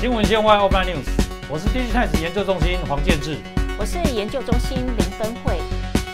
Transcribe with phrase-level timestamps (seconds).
[0.00, 1.08] 新闻线外 Open News，
[1.50, 3.36] 我是 DigiTimes 研究中心黄建志，
[3.76, 5.58] 我是研究中心林芬惠。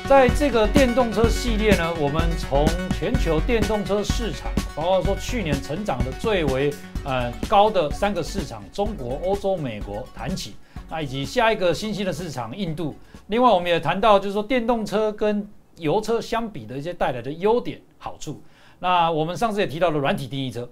[0.09, 2.67] 在这个电动车系列呢，我们从
[2.99, 6.73] 全球电动车市场，包括说去年成长的最为
[7.05, 10.57] 呃高的三个市场——中国、欧洲、美国谈起，
[10.89, 12.97] 那以及下一个新兴的市场印度。
[13.27, 15.47] 另外，我们也谈到就是说电动车跟
[15.77, 18.43] 油车相比的一些带来的优点好处。
[18.79, 20.67] 那我们上次也提到了软体定义车。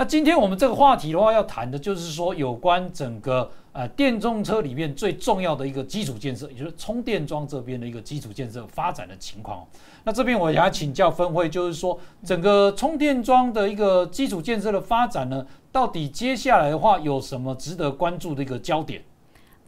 [0.00, 9.66] 那今天我们这个话题的话，要谈的就是说有关整个呃电动车里面最重要的一个基础建设，也就是充电桩这边的一个基础建设发展的情况。
[10.04, 19.02] 那这边我想要请教分会，就是说整个充电桩的一个基础建设的发展呢，到底接下来的话有什么值得关注的一个焦点？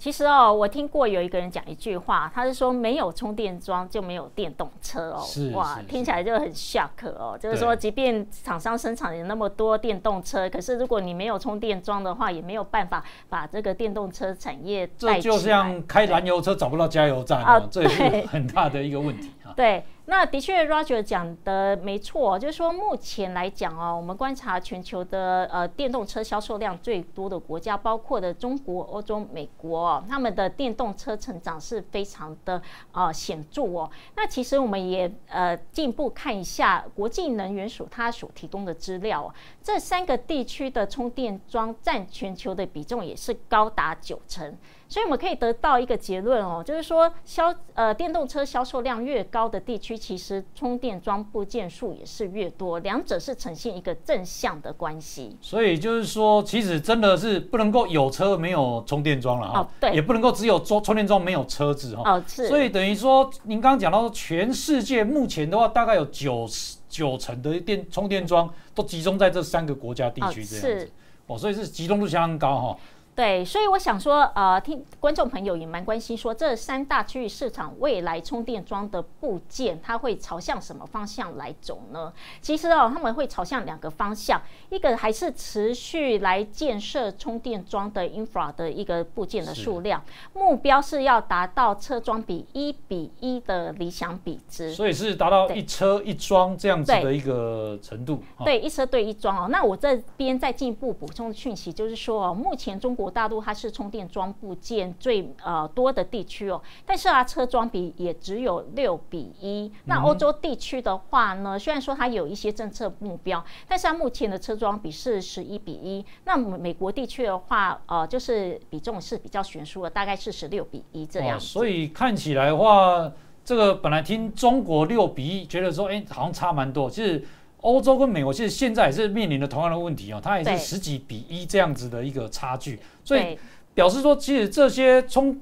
[0.01, 5.21] 其实哦，我听过有一个人讲一句话，他是说没有充电桩就没有电动车哦。
[5.23, 7.37] 是哇，听起来就很 shock 哦。
[7.39, 19.53] 就是说，即便厂商生产有那么多电动车，可是如果你没有充电桩的话，也没有办法把这个电动车产业这就像开燃油车找不到加油站啊，这也是很大的一个问题啊。
[19.55, 19.85] 对。
[20.11, 33.89] 那的确，Roger 讲的没错，就是说目前来讲哦，我们观察全球的呃电动车销售量最多的国家，包括的中国、欧洲、美国哦，他们的电动车成长是非常的呃显著哦。
[34.17, 44.58] 那其实我们也呃进一步看一下国际能源署它所提供的资料哦，这三个地区的充电桩占全球的比重也是高达九成。
[44.91, 55.36] 所以我们可以得到一个结论哦，就是说销呃电动车销售量越高的地区，其实充电桩部件数也是越多，两者是呈现一个正向的关系。
[55.41, 62.48] 所以就是说，其实真的是不能够有车没有充电桩了哈，对，也不能够只有充充电桩没有车子哈，哦是。
[62.48, 70.91] 所以等于说，您刚刚讲到说，全世界目前的话，大概有九十九成的电充电桩都集中在这三个国家地区这样子，
[71.28, 72.77] 哦，所以是集中度相当高哈。
[73.12, 82.11] 对，所以我想说，呃，听观众朋友也蛮关心，说这三大区域市场未来充电桩的部件，它会朝向什么方向来走呢？
[82.40, 84.40] 其实哦，他们会朝向两个方向，
[84.70, 90.02] 一个还是持续来建设充电桩的 infra 的一个部件的数量，
[90.33, 98.23] 目标是要达到车桩比一比一的理想比值，所以是达到一车一桩这样子的一个程度。
[98.46, 99.48] 对，一车对一桩哦。
[99.51, 103.10] 那我这边再进一步补充的讯息就是说，哦，目前中国。
[103.11, 109.71] 大陆它是充电桩部件最呃多的地区哦，但是啊车桩比也只有六比一。
[109.87, 116.05] 那欧洲地区的话呢，虽然说它有一些政策目标，但是它目前的车桩比是十一比一。
[116.25, 121.39] 那美国地区的话，呃，就是比重是比较悬殊的，大概是十六比一这样。
[121.41, 123.11] 所以看起来的话，
[123.45, 127.25] 这个本来听中国六比一，觉得说哎好像差蛮多，其实。
[127.61, 133.38] 欧洲跟美国其实现在也是面临着同样的问题哦，它也是十几比一这样子的一个差距，所以
[133.75, 135.38] 表示说，其实这些充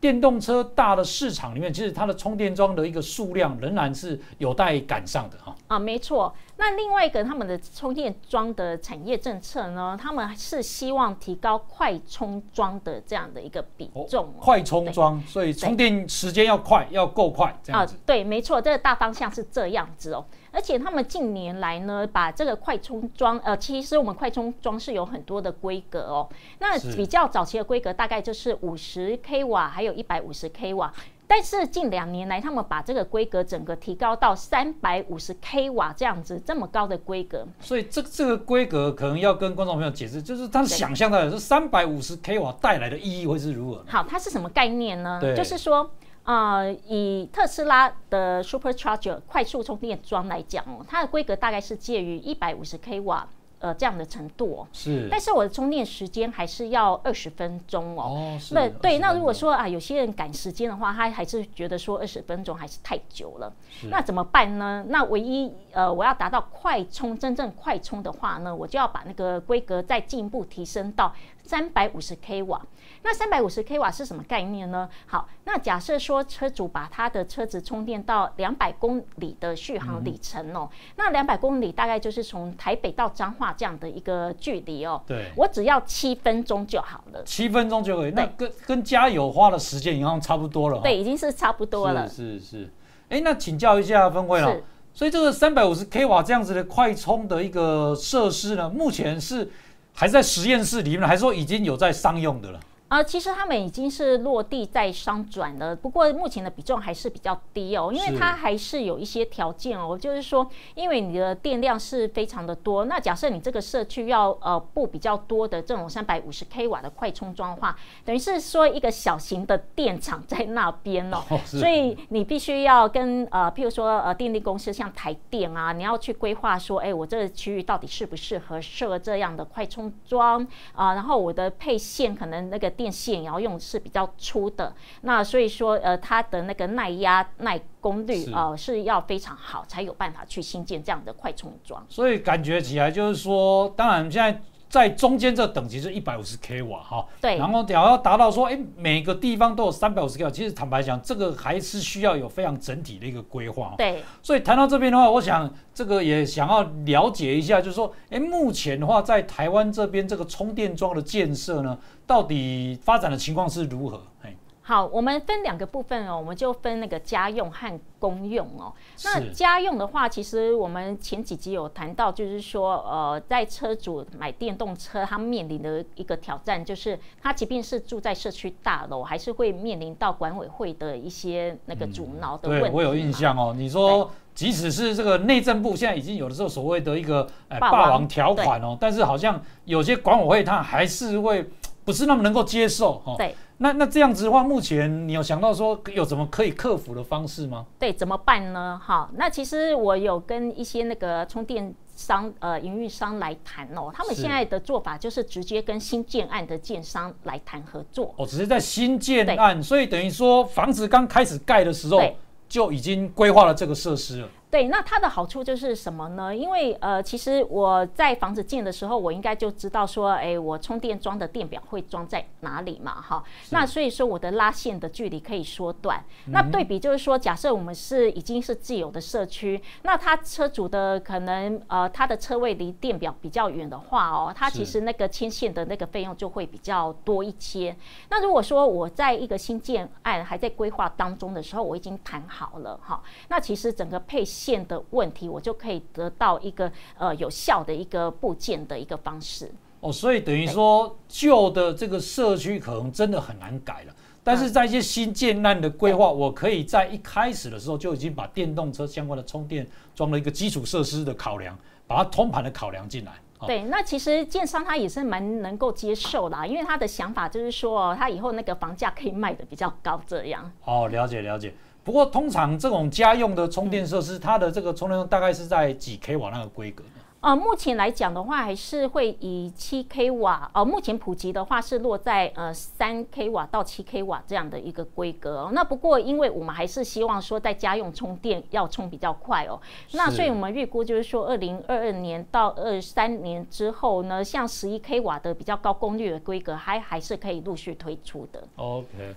[0.00, 5.54] 电动车大的市场里面，其实它的充电桩的一个数量仍然是有待赶上的哈。
[5.68, 6.34] 啊，没错。
[6.56, 14.32] 那另外一个他们的充电桩的产业政策呢，他们是希望提高快充桩的这样的一个比重。
[14.38, 17.94] 快充桩，所以充电时间要快，要够快这样子。
[17.94, 20.24] 啊，对，没错，这个大方向是这样子哦。
[20.52, 26.28] 而且他们近年来呢，把这个快充装，呃，其实我们快充装是有很多的规格哦。
[26.58, 30.92] 那比较早期的规格大概就是五十 k 瓦，还有一百五十 k 瓦。
[31.26, 37.46] 但是近两年来，他们把这个规格整个提高到三百五十 k 瓦这样子这么高的规格。
[37.60, 43.84] 所以这这个规格可能要跟观众朋友解释，就是他想象的是三百五十 k 瓦带来的意义会是如何？
[43.86, 45.20] 好，它是什么概念呢？
[45.36, 45.88] 就是说。
[46.24, 53.28] 啊，以特斯拉的 Supercharger 快速充电桩来讲哦，它的规格大概是介于一百五十 k 瓦。
[53.60, 58.04] 呃，这样的程度哦，是，但是我的充电时间还是要二十分钟哦。
[58.04, 63.52] 哦，那对，那如果说啊，有些人赶时间的话，他还是觉得说二十分钟还是太久了。
[63.90, 64.82] 那怎么办呢？
[64.88, 71.14] 那唯一呃，我要达到快充，真正快充的话呢，我就要把那个规格再进一步提升到
[71.50, 72.60] 三百五十 k 瓦。
[73.02, 74.88] 那三百五十 k 瓦是什么概念呢？
[75.06, 83.54] 好，那假设说车主把他的车子充电到两百公里的续航里程哦，那两百公里大概就是从台北到彰化。
[83.60, 85.30] 这样的一个距离哦，对。
[85.36, 92.72] 我只要七分钟就好了，七分钟就可以，那跟跟加油花的时间一样差不多了，对，已经是差不多了，是是，
[93.08, 94.56] 哎，那请教一下分会了，
[94.94, 99.50] 所以这个三百五十 k 瓦这样子的快充的一个设施呢，目前是
[99.92, 102.60] 还在实验室里面，还说已经有在商用的了？
[102.90, 110.44] 啊，其实他们已经是落地在商转了，不过目前的比重还是比较低哦，因为它还是有一些条件哦，就是说，
[110.74, 130.44] 因为你的电量是非常的多，那假设你这个社区要呃布比较多的这种三百五十 k 瓦的快充桩的话，等于是说一个小型的电厂在那边哦，所以你必须要跟呃，譬如说呃电力公司像台电啊，你要去规划说，哎，我这个区域到底适不适合设这样的快充桩
[130.74, 132.68] 啊，然后我的配线可能那个。
[132.80, 141.84] 电线也要用是比较粗的，那所以说呃它的那个耐压耐功率呃是要非常好，才有办法去新建这样的快充桩。
[141.90, 144.40] 所以感觉起来就是说，当然现在。
[144.70, 153.74] 在中间这等级是一百五十 k 瓦哈，对，然后要要达到说，哎，每个地方都有三百五十 k 瓦，其实坦白讲，这个还是需要有非常整体的一个规划。
[153.76, 161.76] 对，所以谈到这边的话，我想这个也想要了解一下，就是说，哎，目前的话，在台湾这边这个充电桩的建设呢，
[162.06, 164.00] 到底发展的情况是如何？
[164.22, 164.34] 哎。
[164.62, 168.72] 好，我们分两个部分哦，我们就分那个家用和公用哦。
[169.04, 182.68] 那家用的话，其实我们前几集有谈到，就是说，呃，在车主买电动车，他面临的一个挑战，就是他即便是住在社区大楼，还是会面临到管委会的一些那个阻挠的问题。
[182.68, 191.50] 对我有印象哦，你说即使是这个内政部现在已经有的时候所谓的一个呃霸王条款哦，但是好像有些管委会他还是会
[191.84, 193.14] 不是那么能够接受哈。
[193.16, 193.34] 对。
[193.62, 197.66] 那那这样子的话，目前你有想到说有什么可以克服的方式吗？
[197.78, 198.80] 对，怎么办呢？
[198.82, 208.14] 哈，那其实我有跟一些那个充电商呃营运商来谈哦，他们现在的做法就是直接跟新建案的建商来谈合作。
[208.16, 212.00] 哦，只是在新建案，所以等于说房子刚开始盖的时候
[212.48, 214.28] 就已经规划了这个设施了。
[214.50, 216.34] 对，那它的好处就是什么呢？
[216.34, 223.22] 因为呃，其实我在房子建的时候，我应该就知道说，哎，我充电桩的电表会装在哪里嘛，哈。
[223.50, 226.02] 那所以说我的拉线的距离可以缩短。
[226.26, 237.76] 那对比就是说，假设我们是已经是既有的社区，那他车主的可能呃，他的车位离电表比较远的话哦，他其实那个牵线的那个费用就会比较多一些。
[238.08, 244.24] 那如果说我在一个新建案还在规划当中的时候，我已经谈好了哈，那其实整个配。
[244.40, 249.50] 线的问题，我就可以得到一个呃有效的一个部件的一个方式
[249.80, 253.94] 哦，所以等于说旧的这个社区可能真的很难改了，
[254.24, 261.54] 但是在一些新建案的规划，我可以在一开始的时候就已经把电动车相关的充电装了一个基础设施的考量，
[261.86, 263.12] 把它通盘的考量进来。
[263.46, 270.52] 对，那其实建商他也是蛮能够接受啦，因为他的想法就是说，他以后那个房价可以卖的比较高，这样。
[270.62, 271.54] 哦，了解了解。
[271.82, 276.90] 不过，通常这种家用的充电设施，它的这个充电大概是在几 k 瓦那个规格呢？
[277.20, 280.50] 呃，目前来讲的话，还是会以七 k 瓦。
[280.54, 285.50] 呃，目前普及的话是落在呃三 k 瓦到七 k 瓦这样的一个规格。
[285.52, 289.60] 那不过，因为我们还是希望说在家用充电要充比较快哦。
[289.92, 298.42] 那所以我们预估就是说，二零二二年到二三年之后呢，像十一 k 瓦的比较高功率的规格，还还是可以陆续推出的。
[298.56, 299.14] OK。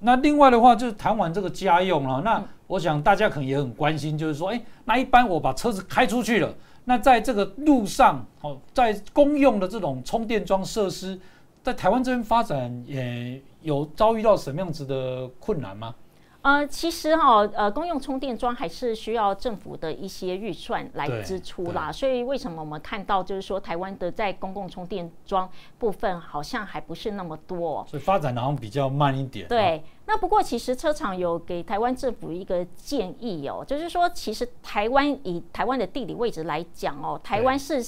[0.00, 6.52] 那另外的话，就是谈完这个家用了，那我想大家可能也很关心，就是说，哎，那一般我把车子开出去了，
[6.84, 11.18] 那在这个路上，哦，在公用的这种充电桩设施，
[11.62, 15.94] 在台湾这边发展，也有遭遇到什么样子的困难吗？
[16.42, 21.92] 呃，其实哈，呃，公用充电桩还是需要政府的一些预算来支出啦。
[21.92, 25.48] 所以为什么我们看到就是说，台湾的在公共充电桩
[25.78, 29.46] 部分好像还不是那么多，所以发展好像比较慢一点。
[29.48, 29.82] 对。
[30.12, 37.80] 那不过，其实车厂有给台湾政府一个建议哦，就是说，其实台湾以台湾的地理位置来讲哦，台湾是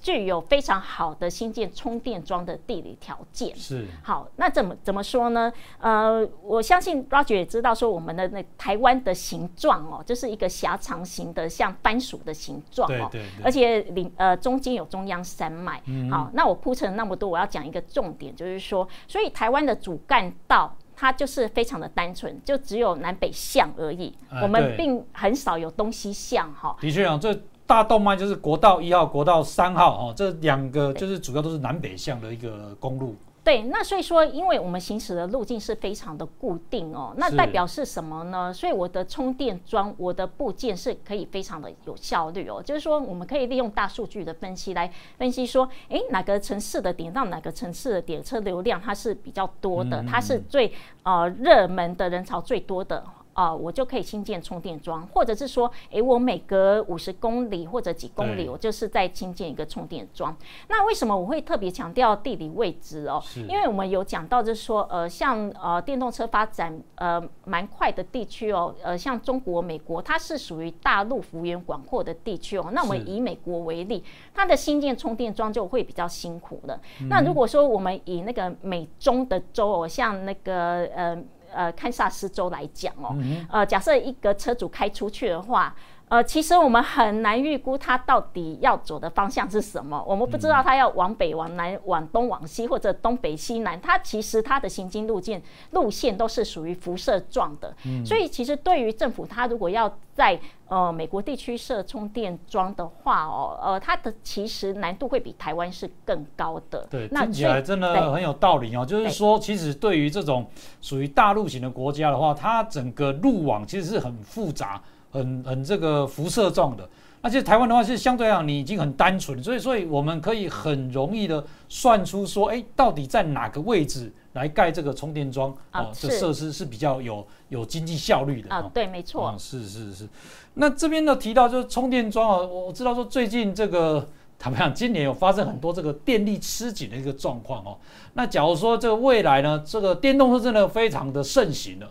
[0.00, 3.54] 具有非常好的新建充电桩的地理条件。
[3.54, 3.86] 是。
[4.02, 5.52] 好，那怎么怎么说呢？
[5.78, 13.08] 呃，我相信 Roger 也知道说，我们的那台湾的形状哦，就是一个狭长型的，像番薯的形状哦。
[13.12, 13.44] 对对。
[13.44, 15.80] 而且里呃中间有中央山脉。
[15.86, 16.10] 嗯。
[16.10, 20.74] 好，那我铺陈那么多，我要讲一个重点，就是说，所以台湾的主干道。
[21.00, 24.12] 它就是非常的单纯，就只有南北向而已。
[24.42, 26.76] 我们并很少有东西向哈。
[26.80, 27.32] 的确啊，这
[27.68, 33.14] 大动脉就是国道一号、国道三号哦，这两个就是主要都是南北向的一个公路。
[33.48, 38.52] 对，那所以说，因为我们行驶的路径是非常的固定哦，那代表是什么呢？
[38.52, 50.70] 所以我的充电桩、我的部件是可以非常的有效率哦，就是说，我们可以利用大数据的分析来分析说，哎，哪个城市的点到哪个城市的点车流量它是比较多的，它是最
[51.02, 53.02] 呃热门的人潮最多的。
[53.38, 60.36] 啊，我就可以新建充电桩，或者是说，诶，我每隔五十公里或者几公里，我就是在新建一个充电桩。
[60.66, 63.22] 那为什么我会特别强调地理位置哦？
[63.48, 72.70] 因为我们有讲到，就是说，呃，像呃电动车发展呃蛮快的地区哦，呃，像中国、美国，它是属于大陆幅员广阔的地区哦。
[72.72, 74.02] 那我们以美国为例，
[74.34, 76.74] 它的新建充电桩就会比较辛苦的。
[77.00, 81.16] 嗯那如果说我们以那个美中的州哦，像那个呃
[81.52, 85.74] 呃堪萨斯州来讲哦，嗯呃，假设一个车主开出去的话。
[86.08, 93.80] 呃，其实我们很难预估它到底要走的方向是什么，我们不知道它要往北、往南、往东、往西，或者东北西南。
[93.80, 95.40] 它其实它的行经路径
[95.72, 97.74] 路线都是属于辐射状的，
[98.04, 100.38] 所以其实对于政府，它如果要在
[100.68, 106.86] 呃美国地区设充电桩的话哦，呃，它的其实难度会比台湾是更高的。
[106.90, 108.84] 对，那听起来真的很有道理哦。
[108.84, 110.46] 就是对说，其实对于这种
[110.80, 114.82] 属于大陆型的国家的话，它整个路网其实是很复杂、
[115.18, 116.88] 很很这个辐射状的。
[117.20, 128.54] 那其实台湾的话是相对来讲，你已经很单纯，所以所以我们可以很容易的算出说，哎，到底在哪个位置来盖这个充电桩啊哦，这设施是比较有有经济效率的哦，。
[128.54, 130.08] 啊对，没错哦，，是是是。
[130.54, 134.08] 那这边呢提到就是充电桩啊，我我知道说最近这个
[134.38, 137.76] 坦白讲，今年有发生很多这个电力吃紧的一个状况哦。
[138.14, 141.90] 那假如说这个未来呢，这个电动车真的非常的盛行了，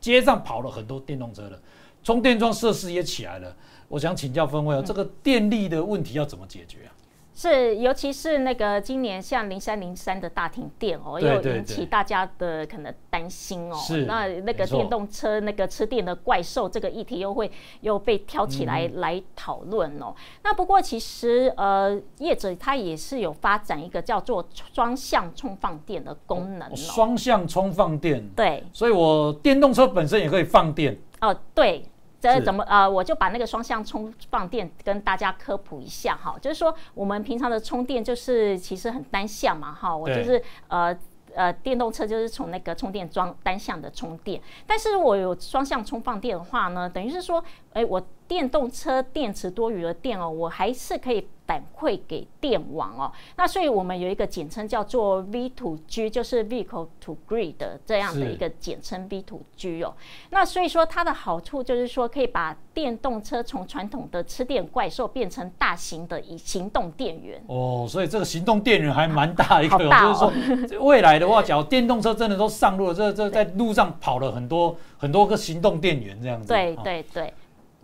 [0.00, 1.58] 街上跑了很多电动车了，
[2.02, 3.54] 充电桩设施也起来了。
[3.88, 6.90] 我想请教分位嗯哦，这个电力的问题要怎么解决啊？
[7.34, 13.74] 是，尤其是那个今年像零三零三的大停电哦，又引起大家的可能担心哦。
[13.74, 20.14] 是那那个电动车那个吃电的怪兽这个议题又会又被挑起来、嗯来讨论哦。
[20.44, 26.76] 那不过其实呃，业者他也是有发展一个叫做双向充放电的功能哦。
[26.76, 30.98] 双向充放电，对，所以我电动车本身也可以放电。
[31.20, 31.82] 哦，对。
[32.22, 40.96] 这怎么呃，我就把那个双向充放电跟大家科普一下哈，就是说我们平常的充电就是其实很单向嘛哈，我就是呃。
[41.34, 47.98] 呃，电动车就是从那个充电桩单向的充电，但是我有双向充放电的话呢，等于是说，哎，我
[48.32, 53.12] 电动车电池多余的电哦，我还是可以反馈给电网哦。
[53.36, 59.92] 那所以我们有一个简称叫做 V to G，就是 Vehicle to Grid 的这样的一个简称 V to G 哦。
[60.30, 67.38] 那所以说它的好处就是说，可以把电动车从传统的吃电怪兽变成大型的以行动电源。
[67.48, 76.48] 哦，所以这个行动电源还蛮大一个，好大哦就是说未来的话，假如电动车真的都上路了，这这在路上跑了很多很多个行动电源这样子。
[76.48, 77.34] 对哦，对对。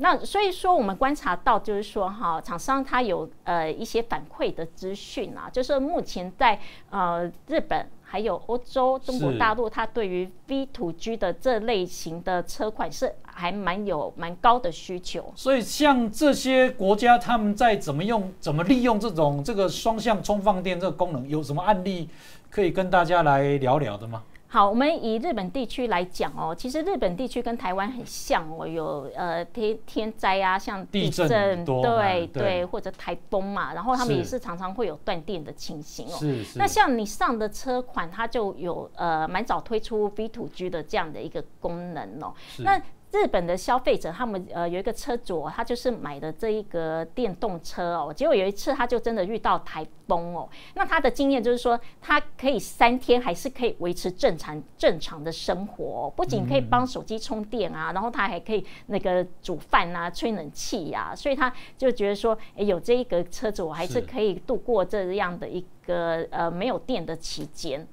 [0.00, 6.58] 那所以说，我们观察到，就是说，哈，厂商它有呃一些反馈的资讯啊，就是目前在
[6.90, 15.32] 呃日本还有欧洲、中国大陆，它对于 V to G 的这类型的车款是还蛮有蛮高的需求。
[15.34, 22.08] 所以像这些国家，他们在怎么用、怎么利用这种这个双向充放电这个功能，有什么案例
[22.48, 24.22] 可以跟大家来聊聊的吗？
[24.50, 36.16] 好，我们以日本地区来讲哦，其实日本地区跟台湾很像哦，有呃天天灾啊，像地震很多对对对，或者台风嘛，然后他们也是常常会有断电的情形哦。
[36.18, 36.58] 是是。
[36.58, 42.32] 那像你上的车款，它就有呃蛮早推出 V to G 的这样的一个功能哦。
[42.48, 42.80] 是那
[43.12, 64.08] 日本的消费者，他们呃有一个车主、哦，他就是买的这一个电动车哦，结果有一次他就真的遇到台风哦，那他的经验就是说，他可以三天还是可以维持正常正常的生活、哦，不仅可以帮手机充电啊，然后他还可以那个煮饭啊、吹冷气呀、所以他就觉得说，诶，有这一个车子，我还是是。
[64.08, 67.86] 可以度过这样的一个呃没有电的期间。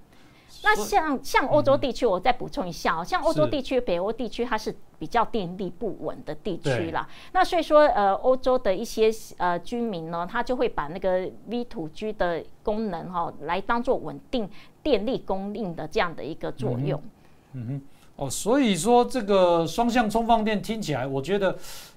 [0.64, 7.08] 那像像欧洲地区，我再补充一下哦，像欧洲地区、北欧地区，它是比较电力不稳的地区啦。
[7.34, 14.50] 那所以说，呃，欧洲的一些呃居民呢，他就会把那个 V to G 的功能哈、来当做稳定
[14.82, 17.02] 电力供应的这样的一个作用。
[17.54, 17.82] 嗯哼。
[18.18, 21.54] 哦，所以说这个双向充放电听起来，我觉得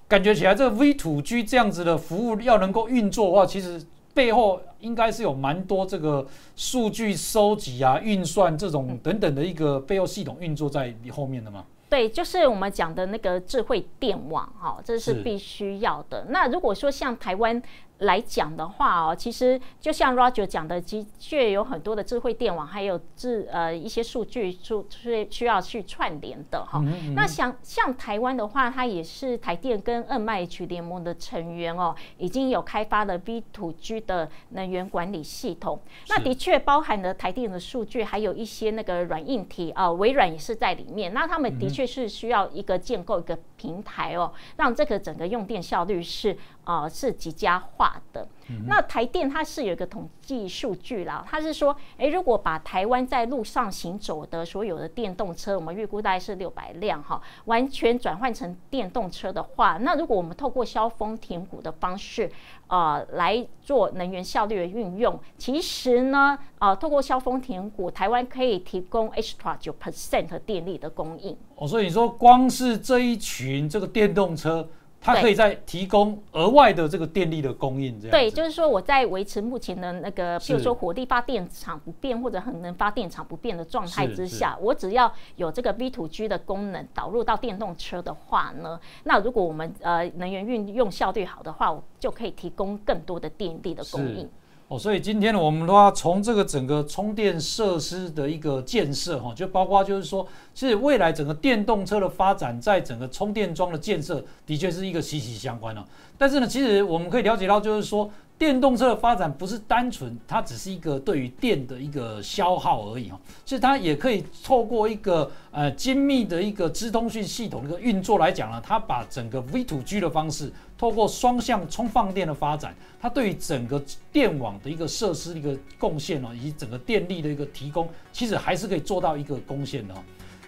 [0.09, 3.81] 感觉起来这个 V to G 这样子的服务要能够运作的话，其实
[4.15, 11.65] 背后应该是有蛮多这个数据收集啊、运算这种等等的一个背后系统运作在后面的嘛。
[11.91, 16.27] 对，就是我们讲的那个智慧电网哈、这是是必须要的。
[16.29, 17.63] 那如果说像台湾
[17.99, 26.81] 来讲的话哦，其实就像 Roger 讲的，的确有很多的智慧电网，还有智呃一些数据数需需要去串联的哈。
[27.17, 35.81] 那像像台湾的话，它也是台电跟 NMH 联盟的成员哦，已经有开发了 V to G 的能源管理系统。
[36.09, 41.13] 那的确包含了台电的数据，还有一些那个软硬体啊，微软也是在里面。
[41.13, 46.39] 那他们的确是需要一个建构一个平台哦，让这个整个用电效率是。
[46.69, 48.29] 啊，是极佳化的。
[48.67, 62.31] 那台电它是有一个统计数据啦，它是说，哎，如果把台湾在路上行走的所有的电动车，我们预估大概是六百辆哈，完全转换成电动车的话，那如果我们透过消峰填谷的方式，
[62.67, 71.35] 呃，来做能源效率的运用，其实呢，啊，透过消峰填谷，台湾可以提供 extra 九 percent 电力的供应。
[71.57, 74.69] 哦，所以你说光是这一群这个电动车。
[75.01, 94.29] 它可以在提供额外的这个电力的供应，这样对，就是说我在维持目前的那个，譬如说火力发电厂不变或者很能发电厂不变的状态之下，我只要有这个 V to G 的功能导入到电动车的话呢，那如果我们呃能源运用效率好的话，我就可以提供更多的电力的供应。
[94.69, 105.83] 哦，所以今天呢，我们的话从这个整个充电设施的一个建设哈，就包括就是说，其实未来整个电动车的发展，在整个充电桩的建设，的确是一个息息相关的。
[106.19, 108.11] 但是呢，其实我们可以了解到，就是说。
[108.39, 123.83] 电动车的发展不是单纯，它只是一个对于电的一个消耗而已哈，其实它也可以透过一个呃精密的一个资通讯系统的一个运作来讲呢，它把整个 V to G 的方式，透过双向充放电的发展，它对于整个
[124.13, 129.95] 电网的一个设施的一个贡献哦，以及整个电力的一个提供，其实还是可以做到一个贡献的。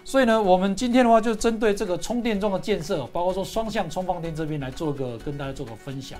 [0.05, 6.19] 所以呢，我们今天的话就针对这个充电桩的建设，包括说双向充放电这边来做个跟大家做个分享。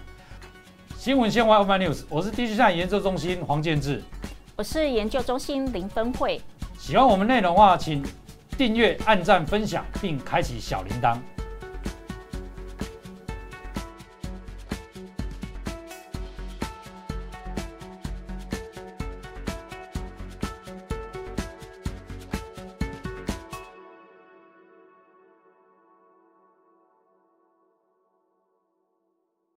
[0.97, 4.03] 新闻先闻 Open News，我是地区站研究中心黄建志，
[4.55, 6.39] 我是研究中心林分惠。
[6.77, 8.03] 喜欢我们内容的话，请
[8.57, 11.17] 订阅、按赞、分享，并开启小铃铛。